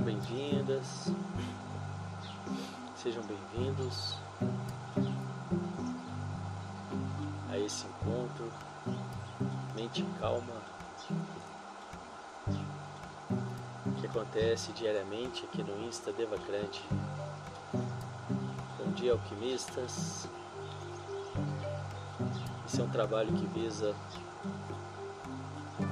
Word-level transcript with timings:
bem-vindas, 0.00 1.06
sejam 2.96 3.22
bem-vindos 3.22 4.16
a 7.48 7.56
esse 7.56 7.86
encontro, 7.86 8.52
mente 9.76 10.04
calma, 10.18 10.52
que 14.00 14.06
acontece 14.08 14.72
diariamente 14.72 15.44
aqui 15.44 15.62
no 15.62 15.80
Insta 15.86 16.12
Devacrante. 16.12 16.84
Bom 18.78 18.90
dia, 18.96 19.12
alquimistas. 19.12 20.28
Esse 22.66 22.80
é 22.80 22.82
um 22.82 22.90
trabalho 22.90 23.32
que 23.32 23.46
visa 23.46 23.94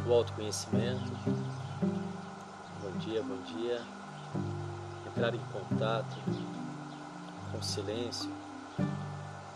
o 0.04 0.12
autoconhecimento. 0.12 1.55
Dia, 3.06 3.22
bom 3.22 3.40
dia. 3.42 3.80
Entrar 5.06 5.32
em 5.32 5.40
contato 5.52 6.16
com 7.52 7.58
o 7.58 7.62
silêncio, 7.62 8.28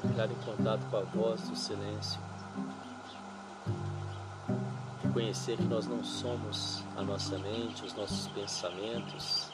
entrar 0.05 0.31
em 0.31 0.37
contato 0.37 0.89
com 0.89 0.97
a 0.97 1.01
voz 1.01 1.41
do 1.49 1.57
silêncio. 1.57 2.21
Conhecer 5.13 5.57
que 5.57 5.65
nós 5.65 5.89
não 5.89 6.05
somos 6.05 6.85
a 6.97 7.03
nossa 7.03 7.37
mente, 7.39 7.85
os 7.85 7.93
nossos 7.93 8.29
pensamentos, 8.29 9.49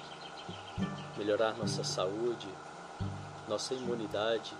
melhorar 1.17 1.55
nossa 1.55 1.83
saúde, 1.83 2.51
nossa 3.49 3.73
imunidade, 3.73 4.55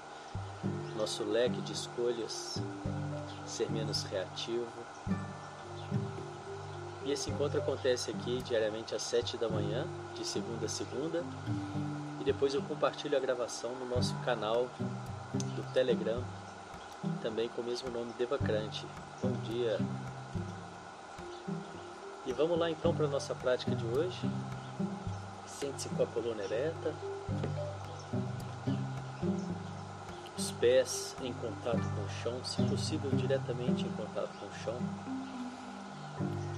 nosso 0.97 1.25
leque 1.25 1.61
de 1.61 1.75
escolhas, 1.75 2.57
ser 3.45 3.71
menos 3.71 4.03
reativo 4.05 4.86
e 7.07 7.13
esse 7.13 7.31
encontro 7.31 7.61
acontece 7.61 8.11
aqui 8.11 8.43
diariamente 8.43 8.93
às 8.93 9.03
7 9.03 9.37
da 9.37 9.49
manhã, 9.49 9.87
de 10.17 10.27
segunda 10.27 10.67
a 10.67 10.69
segunda. 10.69 11.23
E 12.21 12.25
depois 12.25 12.53
eu 12.53 12.61
compartilho 12.63 13.17
a 13.17 13.21
gravação 13.21 13.71
no 13.77 13.87
nosso 13.87 14.13
canal 14.25 14.69
do 15.55 15.73
Telegram, 15.73 16.21
também 17.23 17.49
com 17.49 17.63
o 17.63 17.65
mesmo 17.65 17.89
nome 17.91 18.13
Devacrante. 18.19 18.85
Bom 19.23 19.31
dia! 19.45 19.79
E 22.27 22.33
vamos 22.33 22.59
lá 22.59 22.69
então 22.69 22.93
para 22.93 23.07
a 23.07 23.09
nossa 23.09 23.37
prática 23.37 23.77
de 23.77 23.87
hoje. 23.87 24.29
Sente-se 25.47 25.89
com 25.91 26.03
a 26.03 26.07
coluna 26.09 26.43
ereta, 26.43 26.93
os 30.37 30.51
pés 30.51 31.17
em 31.23 31.33
contato 31.35 31.81
com 31.95 32.03
o 32.03 32.09
chão, 32.21 32.45
se 32.45 32.61
possível 32.65 33.11
diretamente 33.13 33.85
em 33.85 33.93
contato 33.93 34.31
com 34.41 34.47
o 34.47 34.53
chão 34.65 35.16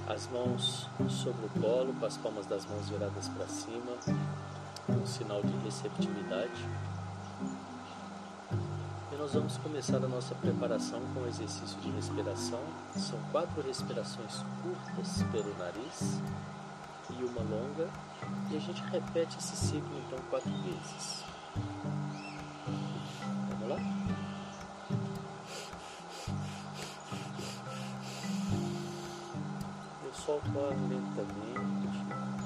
as 0.09 0.27
mãos 0.29 0.87
sobre 1.07 1.45
o 1.45 1.61
colo, 1.61 1.93
com 1.99 2.05
as 2.05 2.17
palmas 2.17 2.47
das 2.47 2.65
mãos 2.65 2.89
viradas 2.89 3.29
para 3.29 3.47
cima, 3.47 3.91
um 4.89 5.05
sinal 5.05 5.39
de 5.43 5.55
receptividade. 5.63 6.65
E 9.11 9.15
nós 9.15 9.33
vamos 9.33 9.57
começar 9.57 9.97
a 9.97 10.07
nossa 10.07 10.33
preparação 10.33 10.99
com 11.13 11.21
o 11.21 11.27
exercício 11.27 11.79
de 11.79 11.91
respiração. 11.91 12.59
São 12.95 13.19
quatro 13.31 13.61
respirações 13.61 14.43
curtas 14.63 15.23
pelo 15.31 15.55
nariz 15.59 16.19
e 17.11 17.23
uma 17.23 17.41
longa, 17.41 17.87
e 18.49 18.57
a 18.57 18.59
gente 18.59 18.81
repete 18.91 19.37
esse 19.37 19.55
ciclo 19.55 19.91
então 20.07 20.17
quatro 20.31 20.51
vezes. 20.63 21.23
Solto 30.45 31.21
ar 31.21 32.38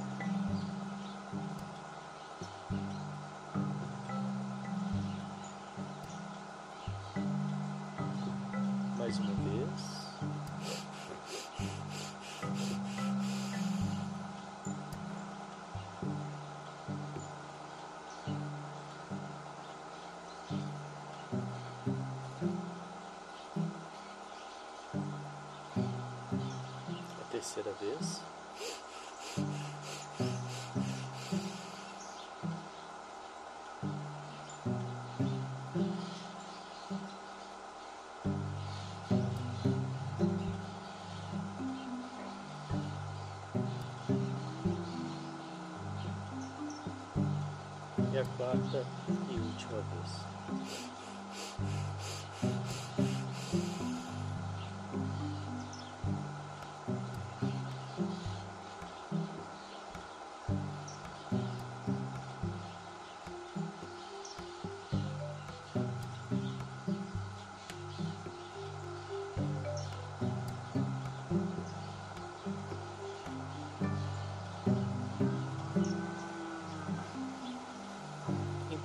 E 48.52 48.93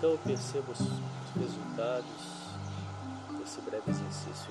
Então 0.09 0.17
eu 0.17 0.25
percebo 0.25 0.73
os 0.73 0.79
resultados 1.39 2.07
desse 3.39 3.61
breve 3.61 3.91
exercício 3.91 4.51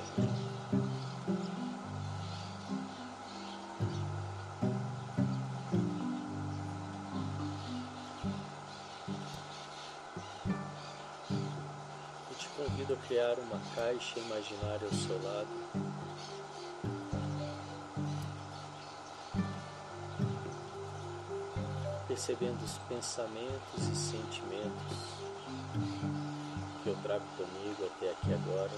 Eu 12.30 12.38
te 12.38 12.50
convido 12.50 12.94
a 12.94 13.08
criar 13.08 13.40
uma 13.40 13.60
caixa 13.74 14.20
imaginária 14.20 14.88
ao 14.88 14.94
seu 14.94 15.24
lado. 15.24 15.48
percebendo 22.08 22.64
os 22.64 22.78
pensamentos 22.90 23.88
e 23.92 23.96
sentimentos 23.96 25.27
eu 27.08 27.20
trago 27.20 27.26
comigo 27.38 27.86
até 27.86 28.12
aqui 28.12 28.34
agora. 28.34 28.72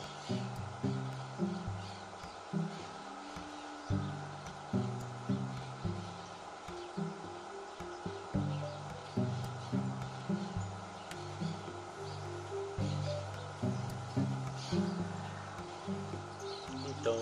Então 16.88 17.16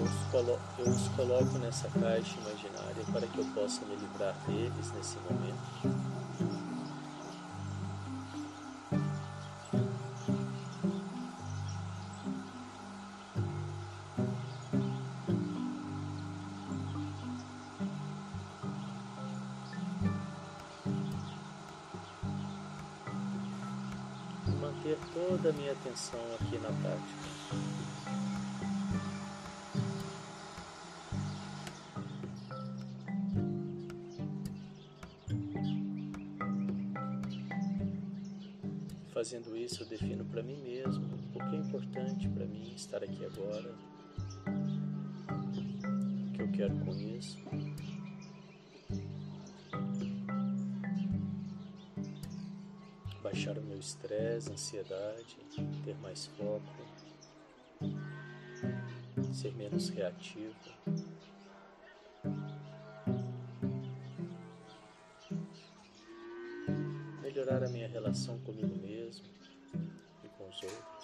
eu 0.77 0.91
os 0.91 1.07
coloco 1.09 1.57
nessa 1.59 1.87
caixa 1.89 2.37
imaginária 2.39 3.03
para 3.13 3.27
que 3.27 3.37
eu 3.37 3.45
possa 3.55 3.85
me 3.85 3.95
livrar 3.95 4.35
deles 4.45 4.91
nesse 4.91 5.17
momento. 5.19 5.96
Toda 24.95 25.49
a 25.49 25.53
minha 25.53 25.71
atenção 25.71 26.19
aqui 26.39 26.57
na 26.57 26.69
prática. 26.69 27.27
Fazendo 39.13 39.57
isso, 39.57 39.83
eu 39.83 39.87
defino 39.87 40.23
para 40.25 40.43
mim 40.43 40.61
mesmo 40.61 41.05
o 41.33 41.39
que 41.49 41.55
é 41.55 41.59
importante 41.59 42.29
para 42.29 42.45
mim 42.45 42.73
estar 42.75 43.03
aqui 43.03 43.25
agora, 43.25 43.73
o 46.27 46.31
que 46.33 46.41
eu 46.41 46.51
quero 46.51 46.75
com 46.85 46.91
isso. 46.91 47.37
Estresse, 53.87 54.51
ansiedade, 54.51 55.37
ter 55.85 55.95
mais 55.99 56.25
foco, 56.25 56.61
ser 59.33 59.53
menos 59.53 59.89
reativo. 59.89 60.53
Melhorar 67.21 67.63
a 67.63 67.69
minha 67.69 67.87
relação 67.87 68.37
comigo 68.39 68.75
mesmo 68.77 69.25
e 70.23 70.27
com 70.37 70.49
os 70.49 70.63
outros. 70.63 70.96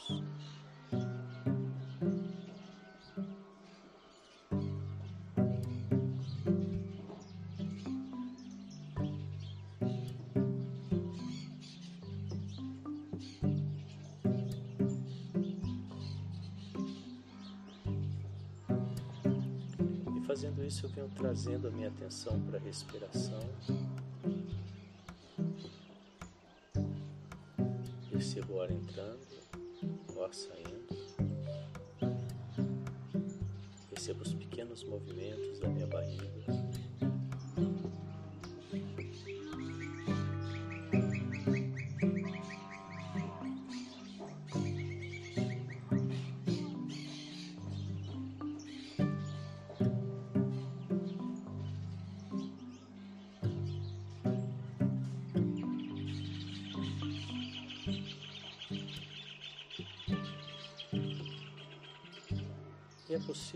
Fazendo 20.33 20.65
isso, 20.65 20.87
eu 20.87 20.89
venho 20.89 21.07
trazendo 21.09 21.67
a 21.67 21.69
minha 21.69 21.89
atenção 21.89 22.41
para 22.41 22.57
a 22.57 22.59
respiração. 22.59 23.39
Percebo 28.09 28.53
o 28.53 28.61
ar 28.61 28.71
entrando, 28.71 29.27
o 30.15 30.23
ar 30.23 30.33
saindo. 30.33 30.87
Percebo 33.91 34.23
os 34.23 34.33
pequenos 34.33 34.83
movimentos 34.83 35.59
da 35.59 35.67
minha 35.67 35.85
barriga. 35.85 36.62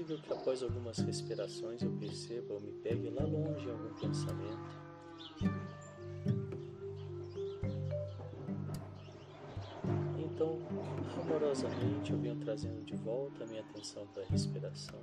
Possível 0.07 0.19
que 0.19 0.33
após 0.33 0.63
algumas 0.63 0.97
respirações 0.99 1.81
eu 1.81 1.91
perceba 1.91 2.53
ou 2.53 2.61
me 2.61 2.71
pegue 2.71 3.09
lá 3.09 3.23
longe 3.23 3.69
algum 3.69 3.93
pensamento. 3.95 4.77
Então, 10.17 10.59
amorosamente, 11.21 12.13
eu 12.13 12.19
venho 12.19 12.35
trazendo 12.37 12.85
de 12.85 12.95
volta 12.95 13.43
a 13.43 13.47
minha 13.47 13.61
atenção 13.61 14.07
para 14.07 14.23
a 14.23 14.27
respiração. 14.27 14.99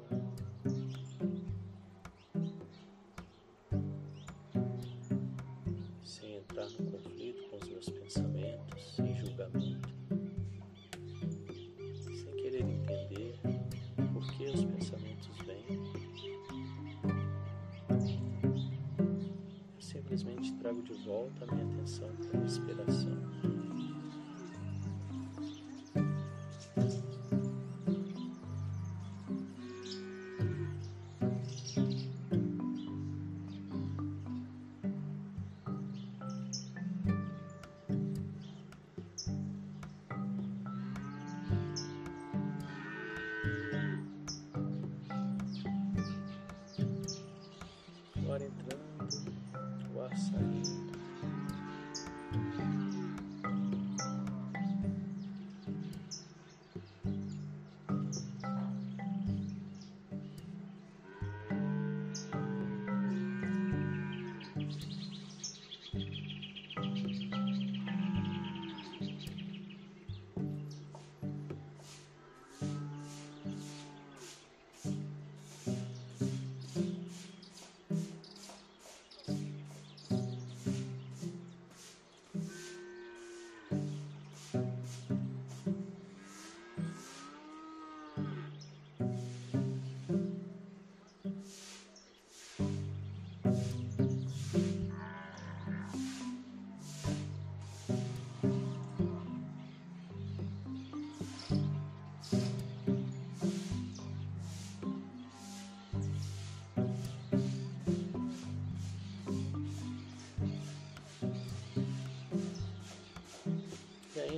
Volta 21.04 21.44
a 21.44 21.54
minha 21.54 21.66
atenção 21.66 22.08
para 22.30 22.40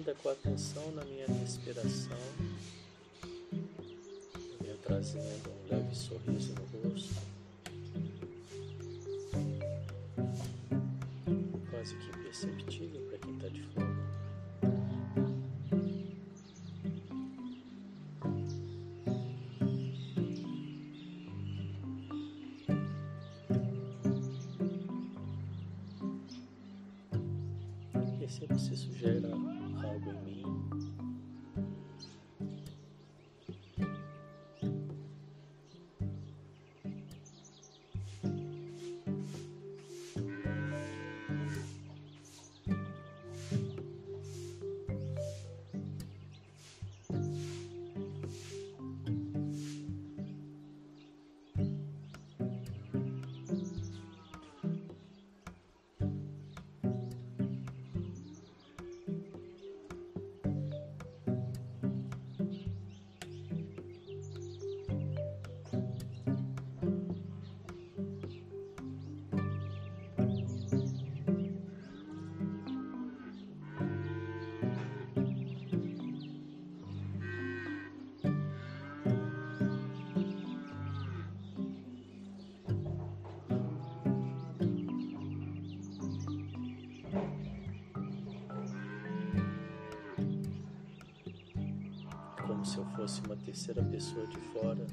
ainda 0.07 0.15
com 0.23 0.29
atenção 0.29 0.93
na 0.93 1.05
minha 1.05 1.27
respiração, 1.27 2.17
venho 4.61 4.79
trazendo 4.85 5.51
um 5.51 5.69
leve 5.69 5.97
sorriso 5.97 6.55
no 6.55 6.91
rosto, 6.91 7.15
fosse 92.97 93.21
uma 93.27 93.37
terceira 93.37 93.83
pessoa 93.85 94.27
de 94.27 94.39
fora. 94.39 94.87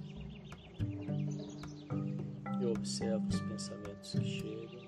Eu 2.61 2.71
observo 2.71 3.25
os 3.29 3.39
pensamentos 3.39 4.11
que 4.11 4.25
chegam. 4.25 4.83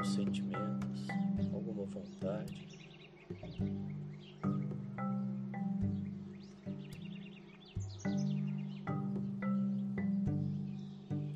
Os 0.00 0.08
sentimentos, 0.08 1.06
alguma 1.52 1.84
vontade. 1.84 2.66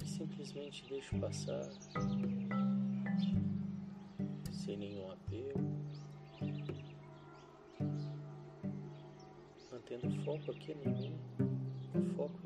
E 0.02 0.08
simplesmente 0.08 0.84
deixo 0.88 1.16
passar 1.20 1.70
sem 4.50 4.76
nenhum 4.76 5.12
apego, 5.12 5.65
mantendo 9.96 10.22
foco 10.24 10.50
aqui 10.50 10.74
mim, 10.74 11.18
foco 12.16 12.45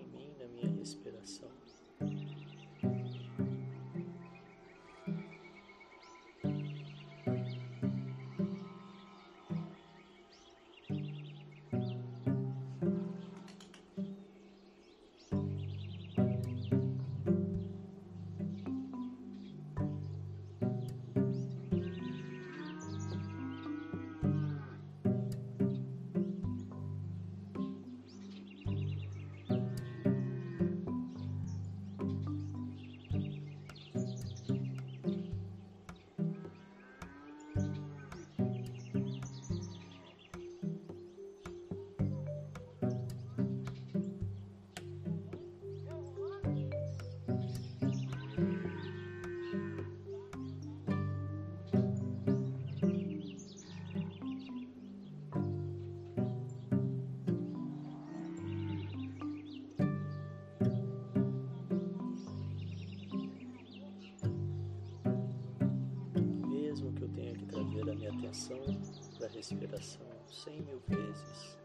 respiração 69.41 70.07
cem 70.29 70.61
mil 70.61 70.83
vezes. 70.87 71.59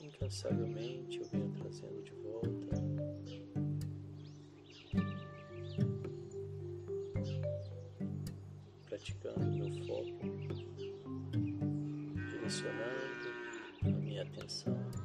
Incansavelmente 0.00 1.18
eu 1.18 1.26
venho 1.26 1.52
trazendo 1.52 2.02
de 2.02 2.12
volta. 2.12 2.74
Praticando 8.86 9.44
meu 9.44 9.70
foco, 9.84 10.24
direcionando 12.30 13.28
a 13.84 13.88
minha 13.90 14.22
atenção. 14.22 14.95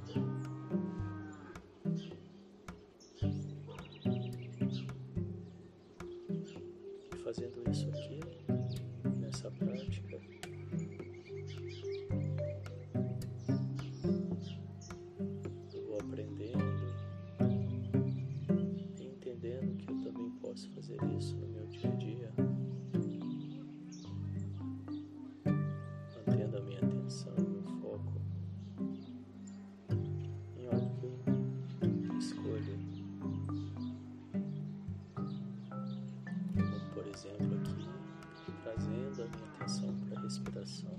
A 40.61 40.63
respiração. 40.63 40.91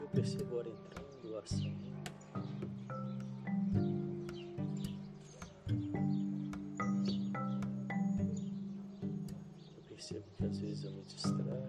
Eu 0.00 0.08
percebo 0.08 0.60
ar 0.60 0.66
entrando, 0.66 1.32
o 1.32 1.36
ar 1.36 1.48
saindo. 1.48 1.86
Eu 9.76 9.82
percebo 9.88 10.24
que 10.36 10.44
às 10.44 10.58
vezes 10.58 10.84
eu 10.84 10.92
me 10.92 11.02
distraio 11.04 11.65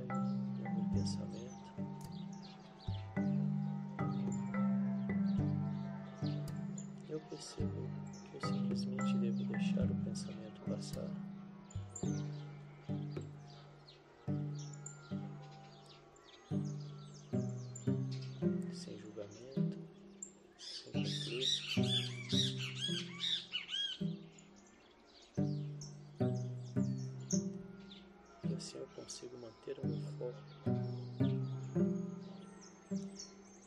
manter 29.68 29.80
o 29.80 29.88
foco 30.18 30.34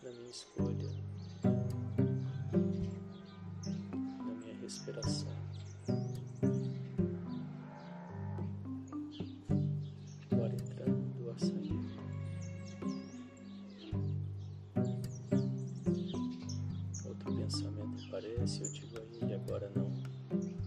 na 0.02 0.10
minha 0.10 0.30
escolha, 0.30 0.90
na 4.24 4.34
minha 4.34 4.54
respiração. 4.62 5.28
O 10.32 10.46
entrando, 10.46 11.26
o 11.26 11.30
ar 11.30 11.38
saindo. 11.38 11.90
Outro 17.04 17.36
pensamento 17.36 18.06
aparece, 18.06 18.62
eu 18.62 18.72
digo 18.72 18.96
a 18.96 19.34
agora 19.34 19.70
não. 19.76 20.59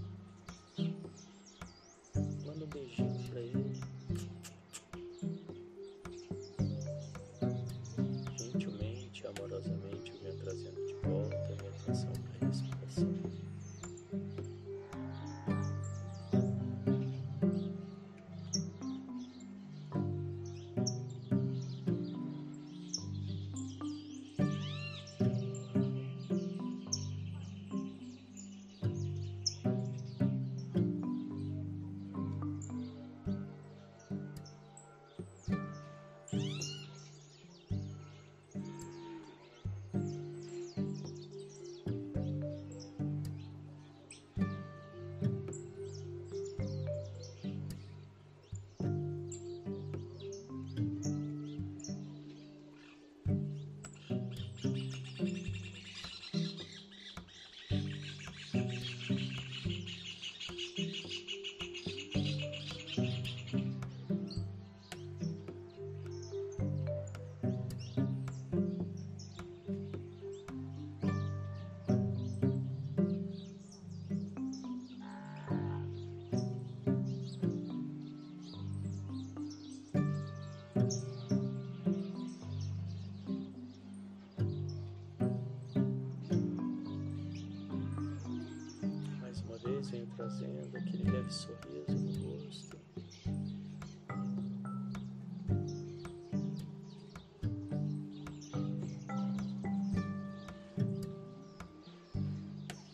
Trazendo 90.34 90.78
aquele 90.78 91.12
leve 91.12 91.32
sorriso 91.32 91.96
no 91.96 92.42
rosto. 92.42 92.78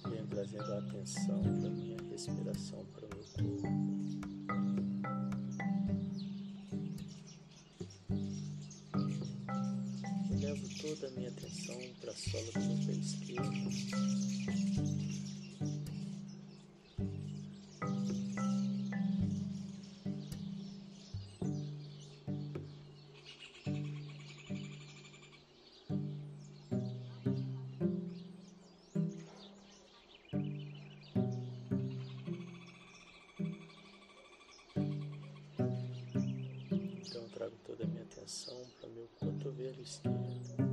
Venho 0.09 0.27
trazendo 0.27 0.73
a 0.73 0.79
atenção 0.79 1.41
para 1.41 1.69
minha 1.69 1.97
respiração, 2.11 2.85
para 2.93 3.05
o 3.05 3.09
meu 3.09 3.25
corpo. 3.61 3.89
toda 10.81 11.07
a 11.07 11.11
minha 11.11 11.29
atenção 11.29 11.77
para 11.99 12.11
a 12.11 12.15
sola 12.15 12.51
do 12.53 12.59
meu 12.61 12.85
pé 12.85 12.93
esquerdo. 12.93 13.98
Atenção 38.29 38.63
para 38.79 38.89
meu 38.89 39.07
cotovelo 39.19 39.81
esquerdo. 39.81 40.68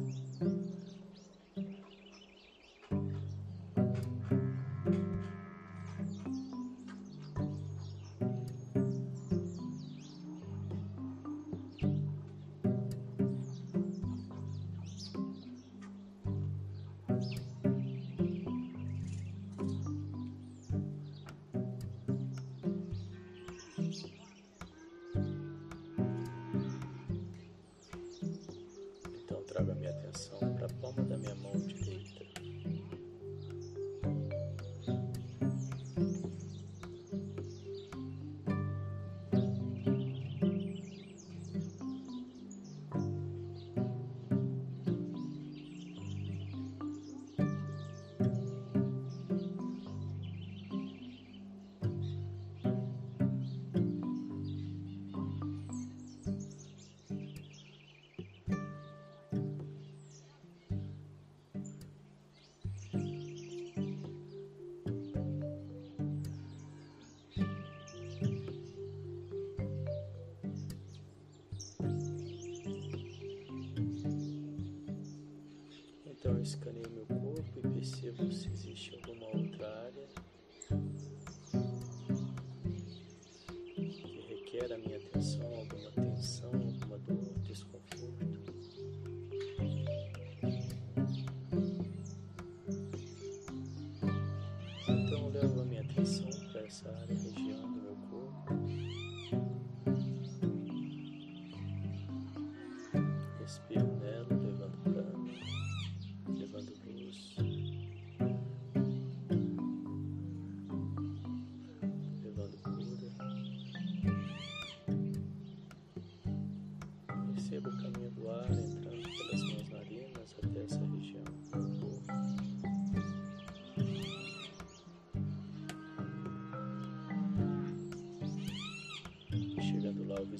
Se 78.33 78.49
existe 78.49 78.95
alguma 78.95 79.27
outra 79.27 79.46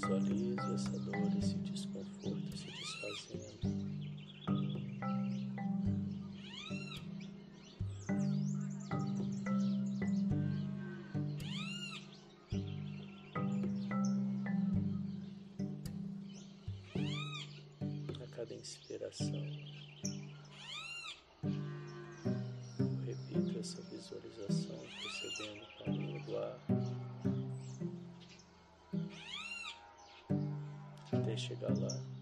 visualizo 0.07 0.75
essa 0.75 0.99
dor, 1.01 1.37
esse 1.37 1.55
desconforto 1.59 2.57
se 2.57 2.67
desfazendo. 2.67 3.87
A 18.23 18.27
cada 18.37 18.55
inspiração, 18.55 19.43
repito 23.05 23.59
essa 23.59 23.83
visualização, 23.83 24.79
percebendo 25.03 25.63
o 25.65 25.85
caminho 25.85 26.25
do 26.27 26.39
ar. 26.39 26.76
Até 31.37 31.55
chegar 31.55 31.69
lá. 31.69 32.01
Então 32.13 32.16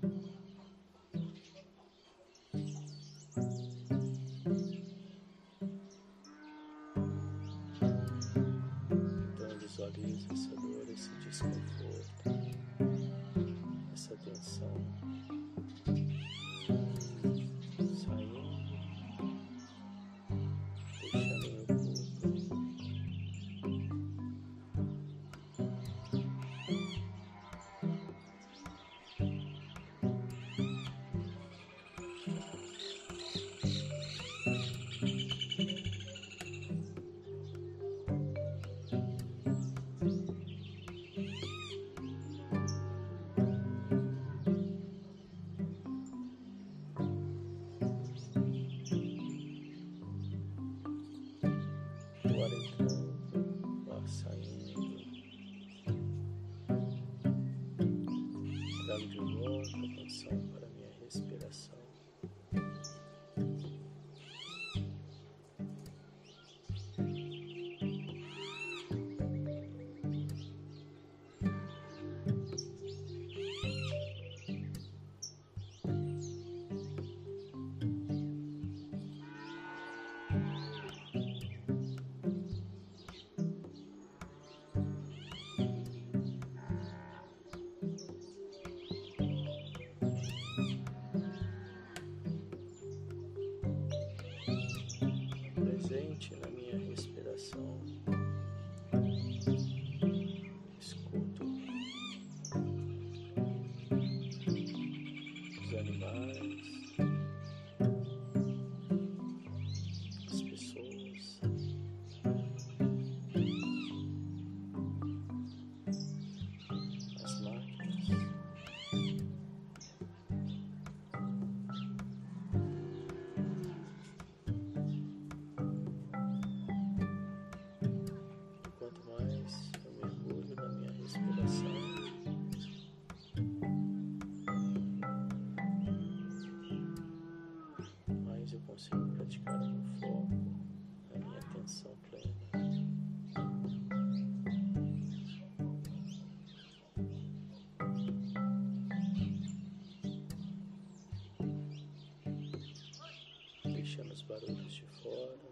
deixando 153.94 154.12
os 154.12 154.22
barulhos 154.22 154.74
de 154.74 154.84
fora. 155.02 155.43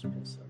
Christmas. 0.00 0.47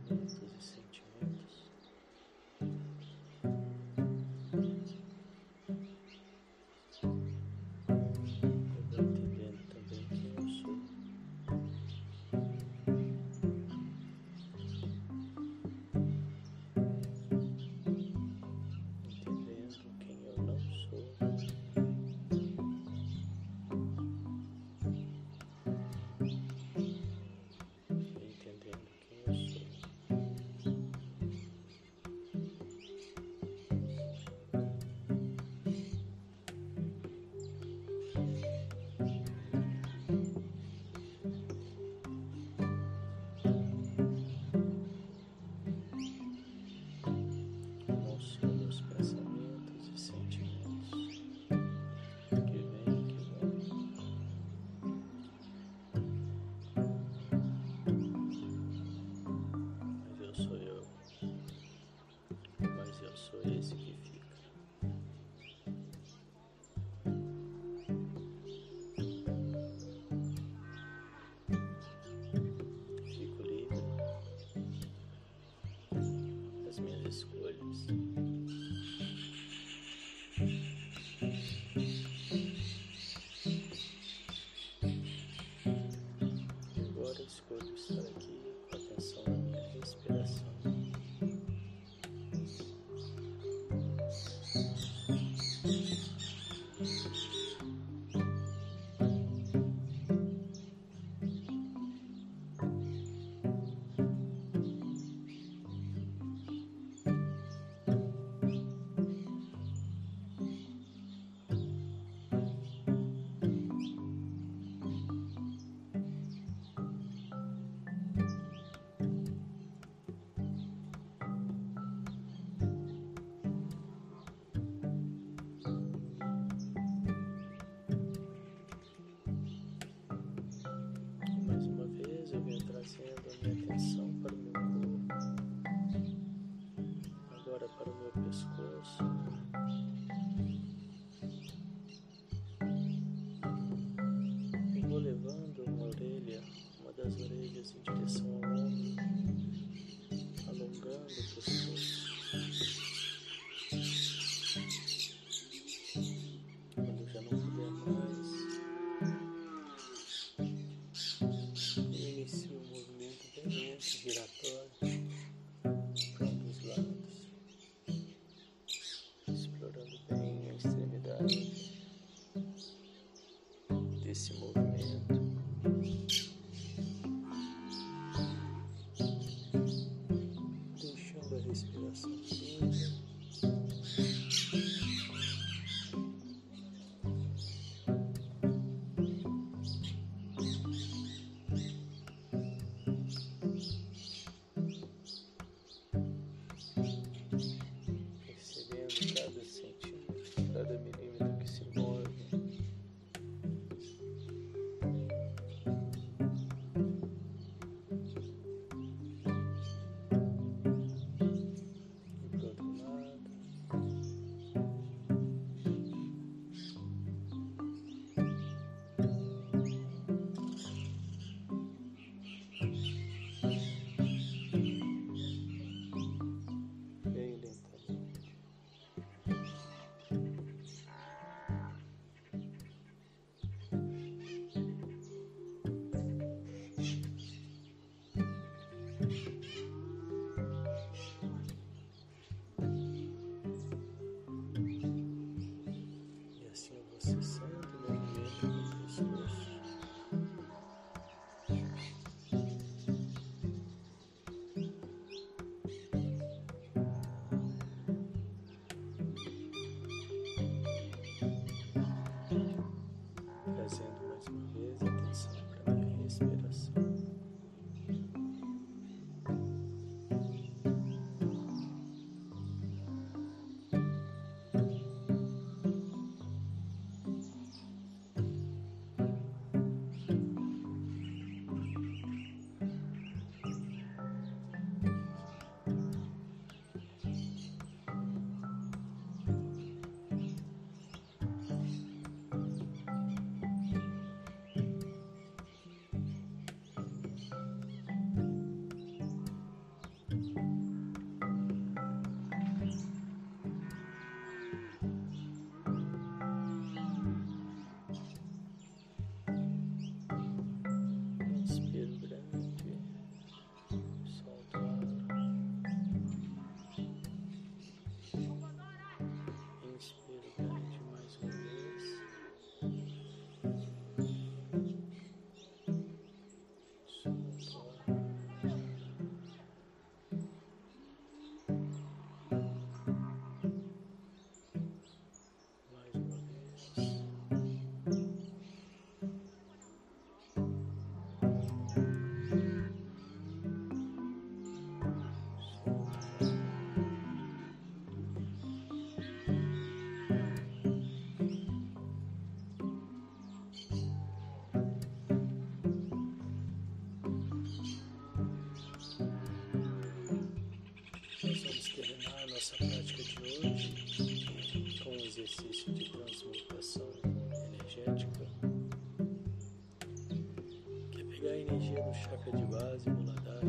Chakra 372.09 372.33
de 372.33 372.45
base, 372.47 372.91
Muladhara, 372.91 373.41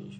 e 0.00 0.11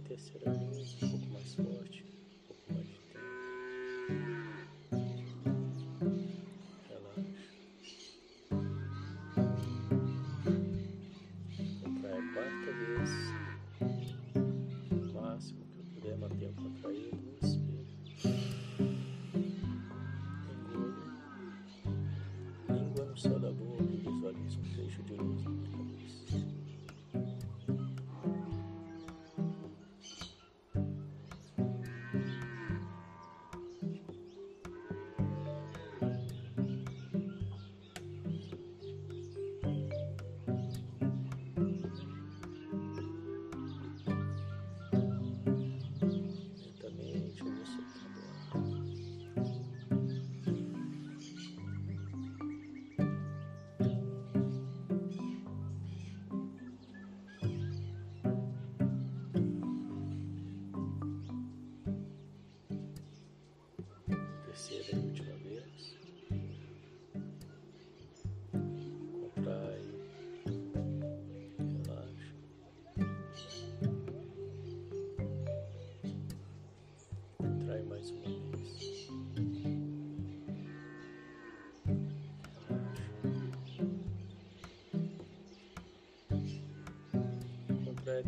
terceira 0.00 0.50
linha, 0.50 0.84
um 1.02 1.08
pouco 1.10 1.26
mais 1.32 1.54
forte. 1.54 1.85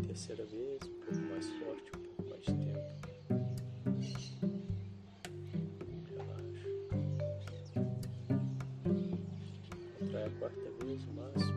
Terceira 0.09 0.43
vez, 0.45 0.79
um 0.81 0.99
pouco 1.05 1.21
mais 1.29 1.47
forte, 1.59 1.91
um 1.95 2.01
pouco 2.01 2.23
mais 2.31 2.41
de 2.41 2.53
tempo. 2.65 2.79
Relaxa. 6.09 6.69
Contrai 9.99 10.23
a 10.23 10.29
quarta 10.39 10.67
vez, 10.83 11.03
o 11.03 11.13
máximo 11.13 11.48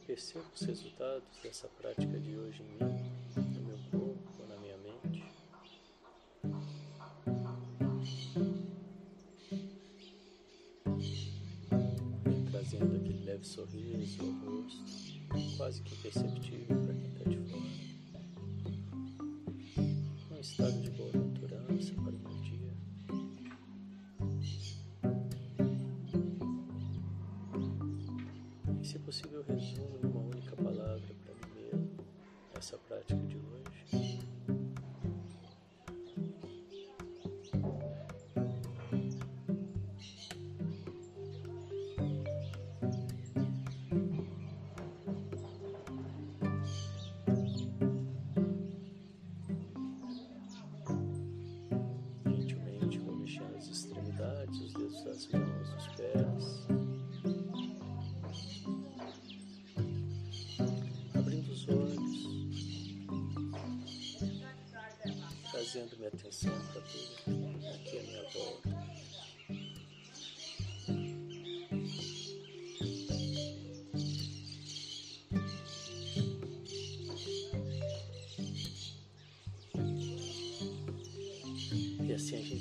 percebo 0.00 0.44
os 0.54 0.62
resultados 0.62 1.24
dessa 1.42 1.68
prática 1.68 2.18
de 2.18 2.36
hoje 2.36 2.62
em 2.62 2.66
mim, 2.66 2.78
no 3.36 3.60
meu 3.62 3.78
corpo, 3.90 4.46
na 4.48 4.56
minha 4.56 4.76
mente. 4.78 5.24
Vem 12.24 12.44
trazendo 12.50 12.96
aquele 12.96 13.24
leve 13.24 13.44
sorriso 13.46 14.22
ao 14.22 14.52
rosto, 14.52 15.56
quase 15.56 15.82
que 15.82 15.94
imperceptível 15.94 16.76
para 16.84 16.94
quem 16.94 17.08
está 17.08 17.30
de 17.30 17.36
fora. 17.50 17.83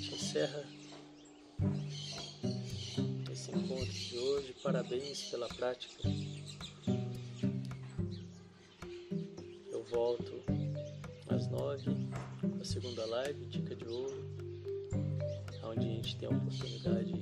Gente 0.03 0.15
encerra 0.15 0.65
esse 3.31 3.51
encontro 3.51 3.85
de 3.85 4.17
hoje. 4.17 4.55
Parabéns 4.61 5.29
pela 5.29 5.47
prática. 5.47 6.03
Eu 9.71 9.83
volto 9.85 10.43
às 11.29 11.47
nove 11.47 11.89
a 12.59 12.65
segunda 12.65 13.05
live, 13.05 13.45
Dica 13.45 13.75
de 13.75 13.85
Ouro, 13.87 14.25
onde 15.63 15.79
a 15.79 15.89
gente 15.89 16.17
tem 16.17 16.27
a 16.27 16.31
oportunidade 16.31 17.13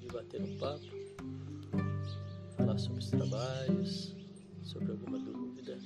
de 0.00 0.06
bater 0.06 0.40
um 0.40 0.56
papo, 0.56 0.86
falar 2.56 2.78
sobre 2.78 3.00
os 3.00 3.10
trabalhos, 3.10 4.14
sobre 4.62 4.92
alguma 4.92 5.18
dúvida. 5.18 5.78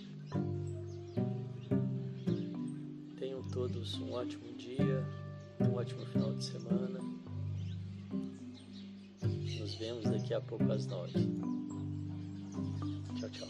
Tenham 3.18 3.42
todos 3.50 3.98
um 3.98 4.12
ótimo 4.12 4.52
dia, 4.52 5.04
ótimo 5.84 6.06
final 6.06 6.32
de 6.32 6.44
semana. 6.44 6.98
Nos 9.60 9.74
vemos 9.74 10.04
daqui 10.04 10.32
a 10.32 10.40
pouco 10.40 10.72
às 10.72 10.86
nove. 10.86 11.12
Tchau, 13.18 13.28
tchau. 13.28 13.48